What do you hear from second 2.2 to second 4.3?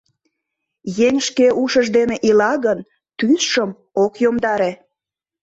ила гын, тӱсшым ок